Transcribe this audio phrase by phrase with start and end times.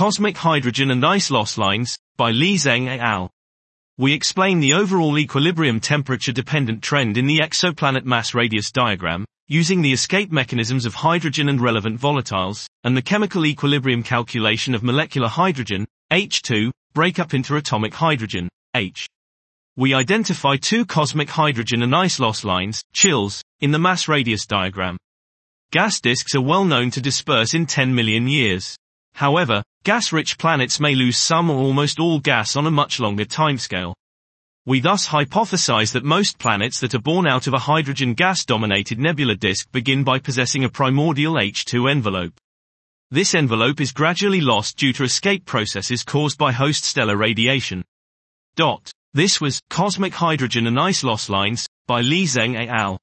[0.00, 3.30] Cosmic Hydrogen and Ice Loss Lines, by Li Zeng et al.
[3.98, 9.82] We explain the overall equilibrium temperature dependent trend in the exoplanet mass radius diagram, using
[9.82, 15.28] the escape mechanisms of hydrogen and relevant volatiles, and the chemical equilibrium calculation of molecular
[15.28, 19.06] hydrogen, H2, breakup into atomic hydrogen, H.
[19.76, 24.96] We identify two cosmic hydrogen and ice loss lines, chills, in the mass radius diagram.
[25.72, 28.78] Gas disks are well known to disperse in 10 million years.
[29.12, 33.94] However, gas-rich planets may lose some or almost all gas on a much longer timescale.
[34.66, 39.36] We thus hypothesize that most planets that are born out of a hydrogen gas-dominated nebula
[39.36, 42.34] disk begin by possessing a primordial H2 envelope.
[43.10, 47.82] This envelope is gradually lost due to escape processes caused by host stellar radiation.
[48.56, 48.92] Dot.
[49.14, 52.98] This was Cosmic Hydrogen and Ice Loss Lines by Li Zeng et al.